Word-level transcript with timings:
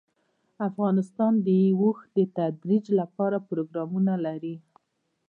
افغانستان 0.69 1.33
د 1.45 1.47
اوښ 1.79 1.97
د 2.15 2.17
ترویج 2.37 2.85
لپاره 2.99 3.37
پروګرامونه 3.49 4.13
لري. 4.25 4.55